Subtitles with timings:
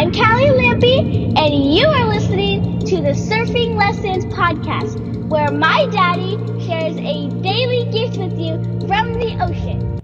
[0.00, 6.38] I'm Callie Lampy, and you are listening to the Surfing Lessons Podcast, where my daddy
[6.64, 8.54] shares a daily gift with you
[8.88, 10.00] from the ocean.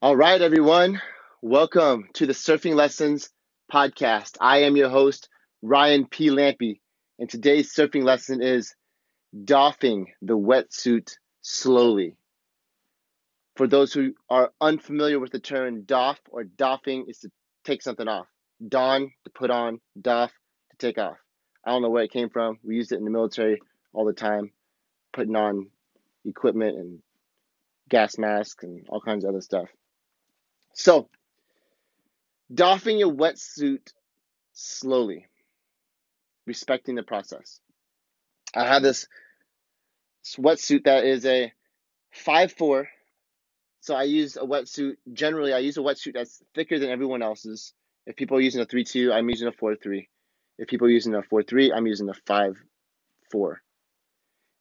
[0.00, 1.02] All right, everyone.
[1.42, 3.28] Welcome to the Surfing Lessons
[3.72, 4.36] Podcast.
[4.40, 5.28] I am your host,
[5.62, 6.30] Ryan P.
[6.30, 6.78] Lampy,
[7.18, 8.72] and today's surfing lesson is
[9.44, 12.17] doffing the wetsuit slowly.
[13.58, 17.30] For those who are unfamiliar with the term doff or doffing, is to
[17.64, 18.28] take something off.
[18.68, 20.30] Don, to put on, doff,
[20.70, 21.16] to take off.
[21.66, 22.60] I don't know where it came from.
[22.62, 23.60] We used it in the military
[23.92, 24.52] all the time,
[25.12, 25.70] putting on
[26.24, 27.00] equipment and
[27.88, 29.68] gas masks and all kinds of other stuff.
[30.74, 31.08] So,
[32.54, 33.92] doffing your wetsuit
[34.52, 35.26] slowly,
[36.46, 37.58] respecting the process.
[38.54, 39.08] I have this
[40.36, 41.52] wetsuit that is a
[42.12, 42.88] five four
[43.80, 44.96] so I use a wetsuit.
[45.12, 47.72] Generally, I use a wetsuit that's thicker than everyone else's.
[48.06, 50.08] If people are using a 3-2, I'm using a 4-3.
[50.58, 53.56] If people are using a 4-3, I'm using a 5-4.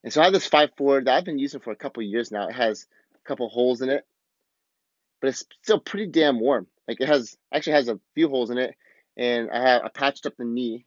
[0.04, 2.48] And so I have this 5-4 that I've been using for a couple years now.
[2.48, 4.06] It has a couple holes in it,
[5.22, 6.68] but it's still pretty damn warm.
[6.88, 8.76] Like it has actually has a few holes in it,
[9.18, 10.86] and I have I patched up the knee.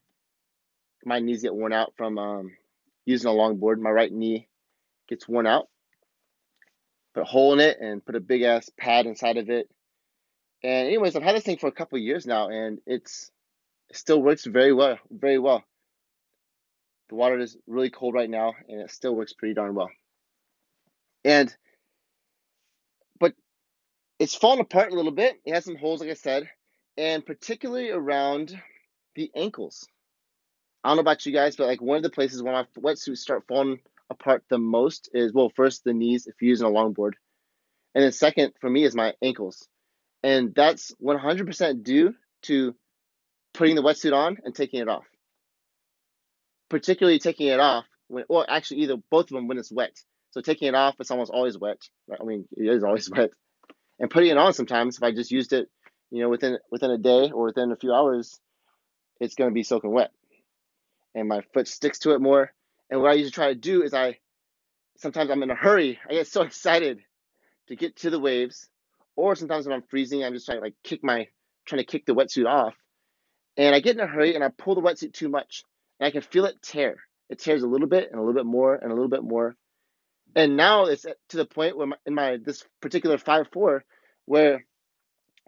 [1.04, 2.52] My knees get worn out from um,
[3.04, 3.78] using a longboard.
[3.78, 4.48] My right knee
[5.08, 5.68] gets worn out,
[7.14, 9.68] put a hole in it and put a big ass pad inside of it.
[10.62, 13.30] And anyways, I've had this thing for a couple years now, and it's
[13.88, 15.64] it still works very well, very well.
[17.08, 19.90] The water is really cold right now, and it still works pretty darn well.
[21.24, 21.54] And
[23.18, 23.34] but
[24.18, 25.40] it's fallen apart a little bit.
[25.44, 26.48] It has some holes, like I said,
[26.96, 28.60] and particularly around
[29.14, 29.86] the ankles.
[30.84, 33.18] I don't know about you guys, but like one of the places when my wetsuits
[33.18, 37.12] start falling apart the most is well, first the knees if you're using a longboard,
[37.94, 39.68] and then second for me is my ankles,
[40.22, 42.74] and that's 100% due to
[43.54, 45.04] putting the wetsuit on and taking it off.
[46.68, 49.96] Particularly taking it off when, well, actually either both of them when it's wet.
[50.32, 51.78] So taking it off, it's almost always wet.
[52.20, 53.30] I mean, it is always wet.
[53.98, 55.68] And putting it on sometimes, if I just used it,
[56.10, 58.40] you know, within within a day or within a few hours,
[59.20, 60.10] it's going to be soaking wet,
[61.14, 62.52] and my foot sticks to it more.
[62.90, 64.18] And what I usually try to do is I
[64.96, 65.98] sometimes I'm in a hurry.
[66.08, 67.00] I get so excited
[67.68, 68.68] to get to the waves,
[69.16, 71.28] or sometimes when I'm freezing, I'm just trying to like kick my
[71.66, 72.74] trying to kick the wetsuit off,
[73.56, 75.64] and I get in a hurry and I pull the wetsuit too much,
[75.98, 76.96] and I can feel it tear.
[77.28, 79.54] It tears a little bit and a little bit more and a little bit more,
[80.34, 83.84] and now it's to the point where my, in my this particular five four
[84.26, 84.64] where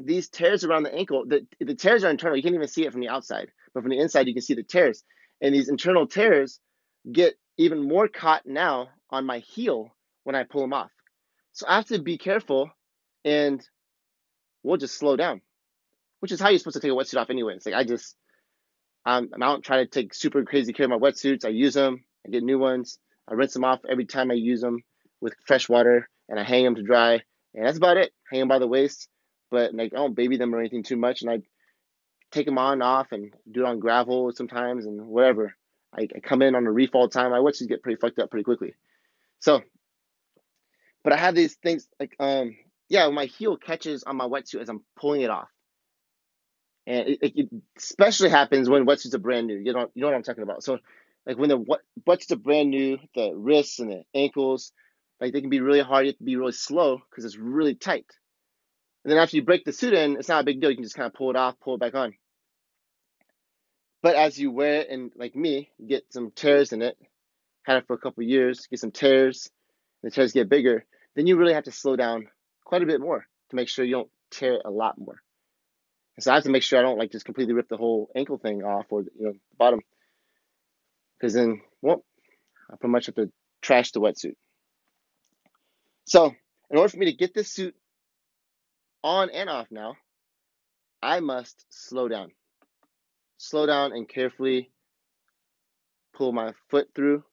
[0.00, 2.36] these tears around the ankle, the, the tears are internal.
[2.36, 4.54] You can't even see it from the outside, but from the inside, you can see
[4.54, 5.04] the tears.
[5.40, 6.60] And these internal tears
[7.10, 10.90] get even more caught now on my heel when I pull them off.
[11.52, 12.70] So I have to be careful
[13.24, 13.62] and
[14.62, 15.42] we'll just slow down,
[16.20, 17.54] which is how you're supposed to take a wetsuit off anyway.
[17.54, 18.16] It's like I just,
[19.04, 21.44] I don't try to take super crazy care of my wetsuits.
[21.44, 22.98] I use them, I get new ones,
[23.28, 24.82] I rinse them off every time I use them
[25.20, 27.20] with fresh water and I hang them to dry.
[27.54, 28.12] And that's about it.
[28.30, 29.08] Hang them by the waist,
[29.50, 31.22] but like I don't baby them or anything too much.
[31.22, 31.38] And I
[32.30, 35.54] take them on and off and do it on gravel sometimes and whatever.
[35.96, 37.30] I, I come in on a reef all the time.
[37.42, 38.74] Watch these get pretty fucked up pretty quickly.
[39.40, 39.62] So,
[41.04, 42.56] but I have these things like, um,
[42.88, 45.48] yeah, my heel catches on my wetsuit as I'm pulling it off.
[46.86, 49.56] And it, it, especially happens when wetsuits are brand new.
[49.56, 50.64] You know, you know what I'm talking about.
[50.64, 50.78] So,
[51.26, 51.64] like when the
[52.06, 54.72] wetsuits are brand new, the wrists and the ankles,
[55.20, 56.06] like they can be really hard.
[56.06, 58.06] You have to be really slow because it's really tight.
[59.04, 60.70] And then after you break the suit in, it's not a big deal.
[60.70, 62.14] You can just kind of pull it off, pull it back on.
[64.02, 66.96] But as you wear it, and like me, get some tears in it.
[67.62, 69.48] Had it for a couple years, get some tears,
[70.02, 70.84] the tears get bigger.
[71.14, 72.26] Then you really have to slow down
[72.64, 75.22] quite a bit more to make sure you don't tear it a lot more.
[76.16, 78.10] And so I have to make sure I don't like just completely rip the whole
[78.16, 79.80] ankle thing off or you know the bottom,
[81.16, 82.04] because then well,
[82.70, 83.30] I pretty much have to
[83.62, 84.34] trash the wetsuit.
[86.04, 86.34] So
[86.70, 87.76] in order for me to get this suit
[89.04, 89.94] on and off now,
[91.00, 92.32] I must slow down
[93.42, 94.70] slow down and carefully
[96.14, 97.24] pull my foot through.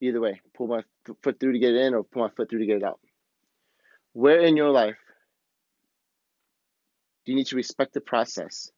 [0.00, 0.82] Either way, pull my
[1.22, 2.98] foot through to get it in or pull my foot through to get it out.
[4.14, 4.96] Where in your life
[7.24, 8.70] do you need to respect the process?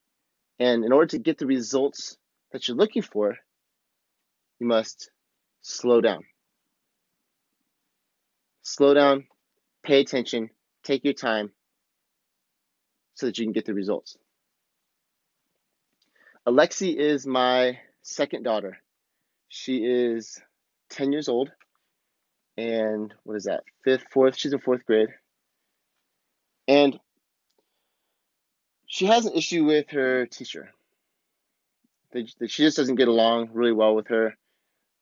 [0.58, 2.16] And in order to get the results
[2.50, 3.36] that you're looking for,
[4.58, 5.10] you must
[5.62, 6.24] slow down.
[8.62, 9.28] Slow down,
[9.84, 10.50] pay attention,
[10.82, 11.52] take your time
[13.14, 14.18] so that you can get the results.
[16.48, 18.78] Alexi is my second daughter.
[19.48, 20.40] She is
[20.90, 21.50] 10 years old
[22.58, 23.62] and what is that?
[23.84, 24.36] Fifth, fourth.
[24.36, 25.10] She's in fourth grade,
[26.66, 26.98] and
[28.86, 30.72] she has an issue with her teacher.
[32.12, 34.34] That she just doesn't get along really well with her.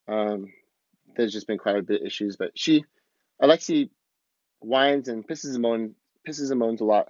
[0.07, 0.53] Um,
[1.17, 2.85] there's just been quite a bit of issues, but she,
[3.41, 3.89] Alexi,
[4.59, 5.95] whines and pisses and moans,
[6.29, 7.07] pisses and moans a lot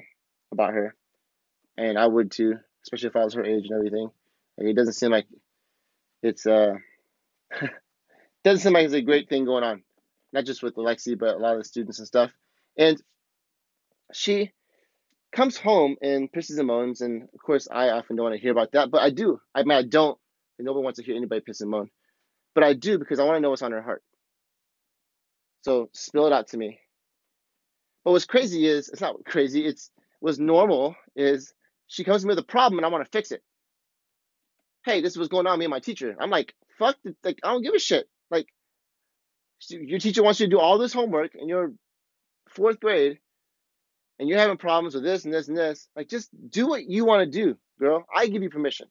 [0.53, 0.95] about her,
[1.77, 2.55] and I would too,
[2.85, 4.11] especially if I was her age and everything.
[4.59, 5.27] Like, it doesn't seem like
[6.23, 6.75] it's uh
[8.45, 9.83] doesn't seem like it's a great thing going on,
[10.33, 12.33] not just with Alexi, but a lot of the students and stuff.
[12.79, 13.01] And
[14.13, 14.53] she
[15.33, 18.53] comes home and pisses and moans, and of course, I often don't want to hear
[18.53, 19.41] about that, but I do.
[19.55, 20.19] I mean, I don't.
[20.59, 21.91] Nobody wants to hear anybody piss and moan,
[22.55, 24.03] but I do because I want to know what's on her heart.
[25.63, 26.79] So spill it out to me.
[28.05, 29.67] But what's crazy is it's not crazy.
[29.67, 31.53] It's what's normal is
[31.89, 33.43] she comes to me with a problem and I want to fix it.
[34.87, 36.15] Hey, this is what's going on me and my teacher.
[36.21, 38.09] I'm like, fuck, like I don't give a shit.
[38.31, 38.47] Like,
[39.69, 41.73] your teacher wants you to do all this homework in your
[42.51, 43.19] fourth grade,
[44.21, 45.89] and you're having problems with this and this and this.
[45.97, 48.07] Like, just do what you want to do, girl.
[48.15, 48.87] I give you permission.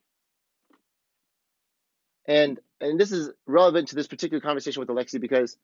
[2.28, 5.56] And and this is relevant to this particular conversation with Alexi because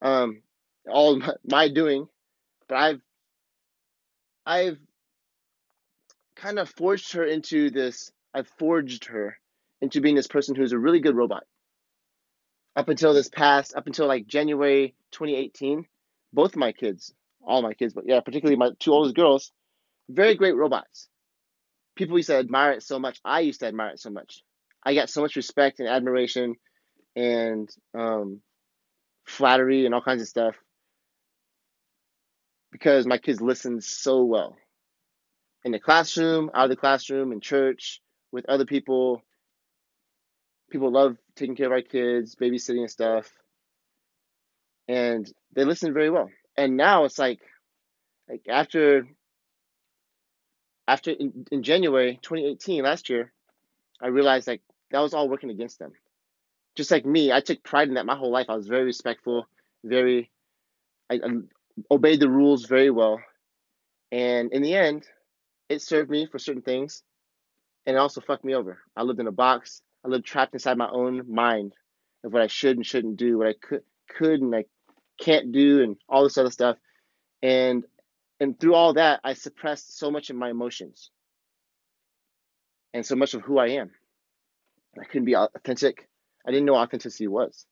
[0.00, 0.42] um,
[0.88, 2.06] all my doing,
[2.68, 3.00] but I've
[4.46, 4.78] I've
[6.36, 8.12] kind of forged her into this.
[8.32, 9.38] I've forged her
[9.82, 11.44] into being this person who's a really good robot
[12.74, 15.84] up until this past, up until like January 2018,
[16.32, 17.12] both my kids,
[17.44, 19.52] all my kids, but yeah, particularly my two oldest girls,
[20.08, 21.08] very great robots.
[21.96, 23.20] People used to admire it so much.
[23.24, 24.42] I used to admire it so much.
[24.82, 26.54] I got so much respect and admiration
[27.14, 28.40] and um,
[29.26, 30.56] flattery and all kinds of stuff
[32.70, 34.56] because my kids listened so well
[35.64, 38.00] in the classroom, out of the classroom, in church,
[38.32, 39.22] with other people,
[40.72, 43.30] people love taking care of our kids, babysitting and stuff.
[44.88, 46.30] And they listen very well.
[46.56, 47.40] And now it's like
[48.28, 49.06] like after
[50.88, 53.32] after in, in January 2018 last year,
[54.02, 55.92] I realized like that was all working against them.
[56.74, 58.46] Just like me, I took pride in that my whole life.
[58.48, 59.46] I was very respectful,
[59.84, 60.30] very
[61.10, 61.28] I, I
[61.90, 63.20] obeyed the rules very well.
[64.10, 65.06] And in the end,
[65.68, 67.02] it served me for certain things
[67.86, 68.78] and it also fucked me over.
[68.96, 69.82] I lived in a box.
[70.04, 71.74] I lived trapped inside my own mind
[72.24, 74.64] of what I should and shouldn't do, what I could could and I
[75.20, 76.76] can't do, and all this other stuff.
[77.42, 77.84] And
[78.40, 81.10] and through all that, I suppressed so much of my emotions
[82.92, 83.90] and so much of who I am.
[85.00, 86.08] I couldn't be authentic.
[86.46, 87.66] I didn't know authenticity was,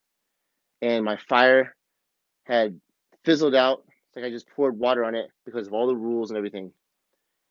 [0.80, 1.74] and my fire
[2.44, 2.80] had
[3.24, 3.82] fizzled out.
[4.08, 6.72] It's like I just poured water on it because of all the rules and everything.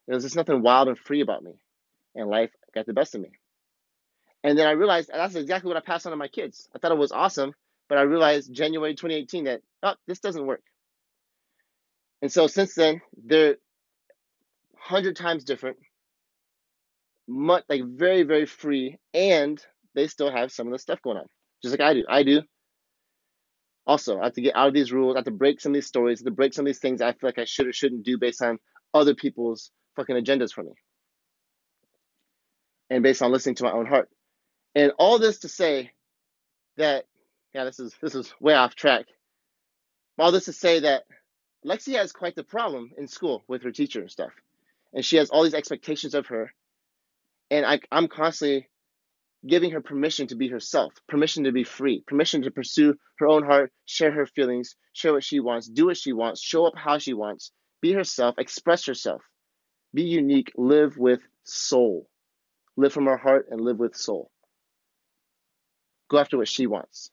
[0.06, 1.52] There was just nothing wild and free about me,
[2.14, 3.30] and life got the best of me.
[4.42, 6.68] And then I realized that's exactly what I passed on to my kids.
[6.74, 7.52] I thought it was awesome,
[7.88, 10.62] but I realized January 2018 that, oh, this doesn't work.
[12.22, 13.56] And so since then, they're
[14.72, 15.76] 100 times different,
[17.28, 19.62] much, like very, very free, and
[19.94, 21.26] they still have some of the stuff going on,
[21.62, 22.04] just like I do.
[22.08, 22.42] I do.
[23.86, 25.16] Also, I have to get out of these rules.
[25.16, 26.78] I have to break some of these stories, I have to break some of these
[26.78, 28.58] things I feel like I should or shouldn't do based on
[28.94, 30.72] other people's fucking agendas for me.
[32.88, 34.08] And based on listening to my own heart.
[34.74, 35.92] And all this to say
[36.76, 37.04] that,
[37.54, 39.06] yeah, this is this is way off track.
[40.18, 41.04] All this to say that
[41.64, 44.32] Lexi has quite the problem in school with her teacher and stuff,
[44.92, 46.52] and she has all these expectations of her,
[47.50, 48.68] and I, I'm constantly
[49.46, 53.44] giving her permission to be herself, permission to be free, permission to pursue her own
[53.44, 56.98] heart, share her feelings, share what she wants, do what she wants, show up how
[56.98, 59.22] she wants, be herself, express herself,
[59.94, 62.08] be unique, live with soul,
[62.76, 64.30] live from her heart and live with soul.
[66.10, 67.10] Go after what she wants.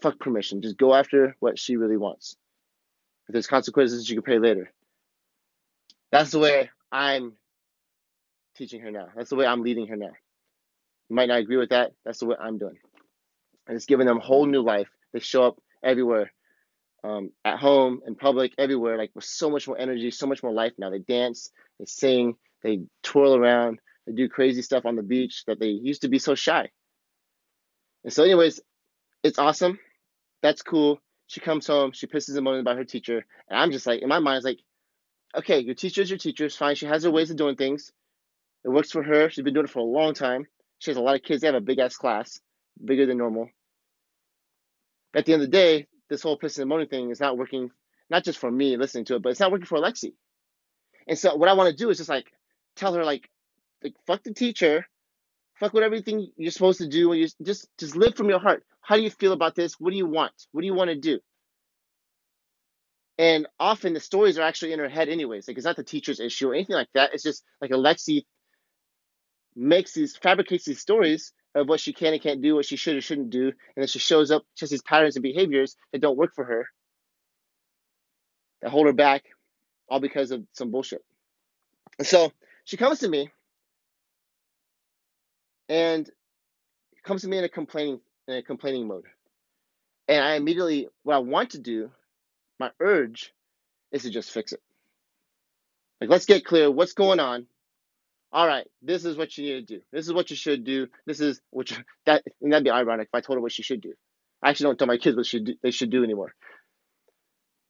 [0.00, 0.62] Fuck permission.
[0.62, 2.36] Just go after what she really wants.
[3.28, 4.70] If there's consequences, you can pay later.
[6.12, 7.32] That's the way I'm
[8.56, 9.08] teaching her now.
[9.16, 10.12] That's the way I'm leading her now.
[11.08, 11.92] You might not agree with that.
[12.04, 12.78] That's the way I'm doing.
[13.66, 14.88] And it's giving them a whole new life.
[15.12, 16.32] They show up everywhere,
[17.02, 20.52] um, at home, in public, everywhere, like with so much more energy, so much more
[20.52, 20.90] life now.
[20.90, 25.58] They dance, they sing, they twirl around, they do crazy stuff on the beach that
[25.58, 26.70] they used to be so shy.
[28.04, 28.60] And so, anyways,
[29.22, 29.78] it's awesome.
[30.42, 31.00] That's cool.
[31.26, 33.24] She comes home, she pisses and moans about her teacher.
[33.48, 34.60] And I'm just like, in my mind, it's like,
[35.36, 36.44] okay, your teacher is your teacher.
[36.44, 36.74] It's fine.
[36.74, 37.90] She has her ways of doing things.
[38.62, 39.30] It works for her.
[39.30, 40.46] She's been doing it for a long time.
[40.78, 41.40] She has a lot of kids.
[41.40, 42.40] They have a big ass class,
[42.82, 43.48] bigger than normal.
[45.12, 47.38] But at the end of the day, this whole pissing and moaning thing is not
[47.38, 47.70] working,
[48.10, 50.12] not just for me listening to it, but it's not working for Alexi.
[51.06, 52.26] And so what I want to do is just like
[52.76, 53.30] tell her like,
[53.82, 54.86] like fuck the teacher,
[55.60, 57.12] Fuck with everything you're supposed to do.
[57.12, 58.64] and You just just live from your heart.
[58.80, 59.78] How do you feel about this?
[59.80, 60.32] What do you want?
[60.52, 61.20] What do you want to do?
[63.16, 65.46] And often the stories are actually in her head, anyways.
[65.46, 67.14] Like it's not the teacher's issue or anything like that.
[67.14, 68.24] It's just like Alexi
[69.54, 72.96] makes these, fabricates these stories of what she can and can't do, what she should
[72.96, 76.16] or shouldn't do, and then she shows up, has these patterns and behaviors that don't
[76.16, 76.66] work for her,
[78.62, 79.22] that hold her back,
[79.88, 81.04] all because of some bullshit.
[81.98, 82.32] And so
[82.64, 83.30] she comes to me
[85.68, 86.10] and
[87.04, 89.04] comes to me in a complaining in a complaining mode.
[90.08, 91.90] And I immediately what I want to do,
[92.58, 93.32] my urge
[93.92, 94.60] is to just fix it.
[96.00, 97.46] Like let's get clear what's going on.
[98.32, 99.82] All right, this is what you need to do.
[99.92, 100.88] This is what you should do.
[101.06, 103.62] This is what you, that and that'd be ironic if I told her what she
[103.62, 103.94] should do.
[104.42, 106.34] I actually don't tell my kids what should do, they should do anymore.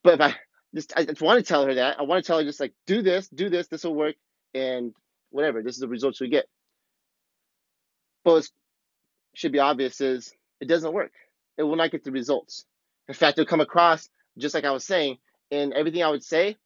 [0.02, 0.36] But if I
[0.74, 2.74] just I just want to tell her that, I want to tell her just like
[2.86, 4.16] do this, do this, this will work,
[4.54, 4.92] and
[5.30, 5.62] whatever.
[5.62, 6.46] This is the results we get.
[8.24, 8.48] But what
[9.34, 11.12] should be obvious is it doesn't work.
[11.58, 12.64] It will not get the results.
[13.08, 15.18] In fact, it'll come across just like I was saying,
[15.50, 16.56] and everything I would say,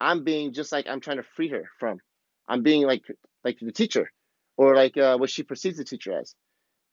[0.00, 2.00] I'm being just like I'm trying to free her from.
[2.48, 3.02] I'm being like
[3.44, 4.10] like the teacher,
[4.56, 6.34] or like uh, what she perceives the teacher as,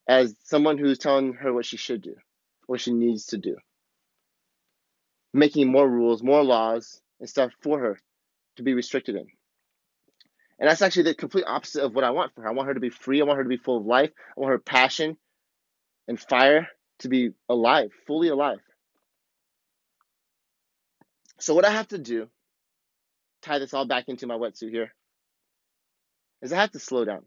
[0.08, 2.16] as someone who's telling her what she should do,
[2.68, 3.58] what she needs to do,
[5.34, 8.00] making more rules, more laws, and stuff for her
[8.58, 9.28] to be restricted in.
[10.60, 12.50] And that's actually the complete opposite of what I want for her.
[12.50, 13.22] I want her to be free.
[13.22, 14.12] I want her to be full of life.
[14.36, 15.18] I want her passion
[16.08, 16.68] and fire
[17.00, 18.60] to be alive, fully alive.
[21.40, 22.28] So, what I have to do,
[23.44, 24.92] tie this all back into my wetsuit here,
[26.42, 27.24] is I have to slow down.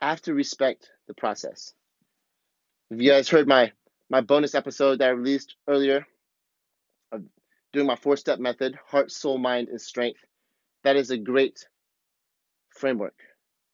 [0.00, 1.72] I have to respect the process.
[2.90, 3.72] If you guys heard my,
[4.10, 6.06] my bonus episode that I released earlier
[7.12, 7.22] of
[7.72, 10.20] doing my four step method heart, soul, mind, and strength,
[10.82, 11.66] that is a great
[12.76, 13.14] framework.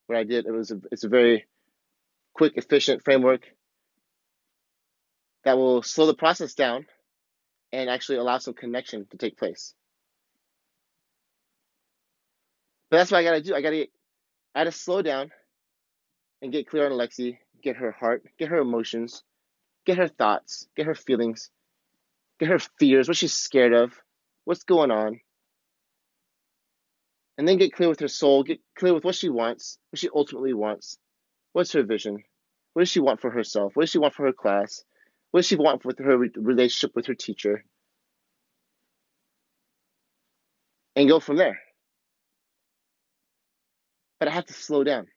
[0.07, 1.45] What I did, it was a, it's a very
[2.33, 3.41] quick, efficient framework
[5.43, 6.85] that will slow the process down
[7.71, 9.73] and actually allow some connection to take place.
[12.89, 13.55] But that's what I gotta do.
[13.55, 13.87] I gotta,
[14.55, 15.31] I gotta slow down
[16.41, 19.23] and get clear on Alexi, get her heart, get her emotions,
[19.85, 21.49] get her thoughts, get her feelings,
[22.39, 23.93] get her fears, what she's scared of,
[24.45, 25.19] what's going on,
[27.37, 30.09] and then get clear with her soul, get clear with what she wants, what she
[30.13, 30.97] ultimately wants.
[31.53, 32.23] What's her vision?
[32.73, 33.75] What does she want for herself?
[33.75, 34.83] What does she want for her class?
[35.31, 37.63] What does she want with her relationship with her teacher?
[40.95, 41.59] And go from there.
[44.19, 45.07] But I have to slow down.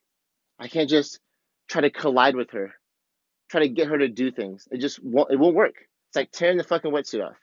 [0.58, 1.20] I can't just
[1.68, 2.72] try to collide with her,
[3.50, 4.66] try to get her to do things.
[4.70, 5.74] It just won't, it won't work.
[6.08, 7.36] It's like tearing the fucking wetsuit off.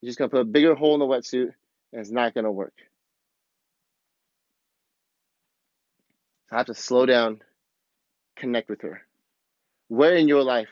[0.00, 1.52] You're just gonna put a bigger hole in the wetsuit,
[1.92, 2.74] and it's not gonna work.
[6.52, 7.40] I have to slow down,
[8.36, 9.00] connect with her.
[9.88, 10.68] Where in your life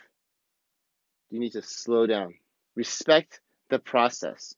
[1.30, 2.34] do you need to slow down?
[2.76, 4.54] Respect the process.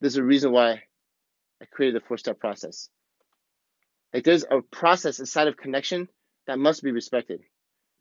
[0.00, 0.82] There's a reason why
[1.62, 2.88] I created the four step process.
[4.12, 6.08] Like there's a process inside of connection
[6.48, 7.42] that must be respected.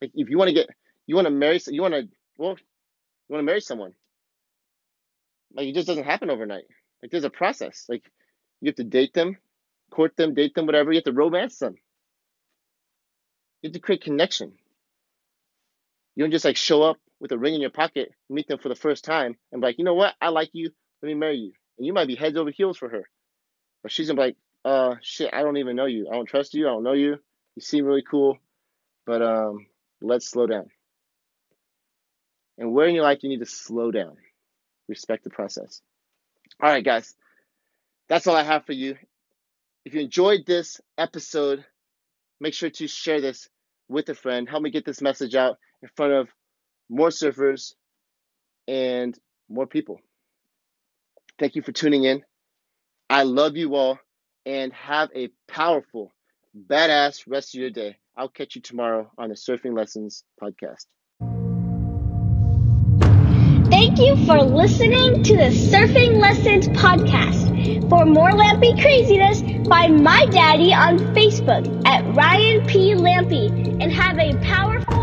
[0.01, 0.70] Like if you want to get,
[1.06, 3.94] you want to marry, you want to, well, you want to marry someone.
[5.53, 6.65] Like it just doesn't happen overnight.
[7.03, 7.86] Like there's a process.
[7.88, 8.12] Like
[8.60, 9.38] you have to date them,
[9.91, 10.91] court them, date them, whatever.
[10.91, 11.75] You have to romance them.
[13.62, 14.54] You have to create connection.
[16.16, 18.70] You don't just like show up with a ring in your pocket, meet them for
[18.70, 20.16] the first time, and be like, you know what?
[20.22, 20.72] I like you.
[21.01, 21.51] Let me marry you.
[21.78, 23.04] And you might be heads over heels for her.
[23.84, 26.10] But she's gonna be like, uh, shit, I don't even know you.
[26.10, 26.68] I don't trust you.
[26.68, 27.18] I don't know you.
[27.56, 28.38] You seem really cool,
[29.06, 29.68] but um,
[30.01, 30.70] let's slow down.
[32.58, 34.18] And where in your life you need to slow down,
[34.88, 35.82] respect the process.
[36.62, 37.16] All right, guys,
[38.10, 38.98] that's all I have for you.
[39.86, 41.63] If you enjoyed this episode,
[42.39, 43.50] make sure to share this
[43.88, 44.50] with a friend.
[44.50, 46.29] Help me get this message out in front of
[46.89, 47.74] more surfers
[48.67, 49.17] and
[49.50, 50.00] more people.
[51.38, 52.24] Thank you for tuning in.
[53.10, 54.00] I love you all
[54.46, 56.12] and have a powerful,
[56.55, 57.98] badass rest of your day.
[58.15, 60.86] I'll catch you tomorrow on the Surfing Lessons podcast.
[63.69, 67.49] Thank you for listening to the Surfing Lessons podcast.
[67.89, 72.94] For more Lampy craziness, find my daddy on Facebook at Ryan P.
[72.94, 73.48] Lampy
[73.82, 74.99] and have a powerful